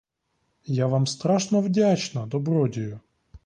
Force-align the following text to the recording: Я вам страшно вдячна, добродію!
Я 0.73 0.87
вам 0.87 1.05
страшно 1.07 1.59
вдячна, 1.61 2.25
добродію! 2.25 2.99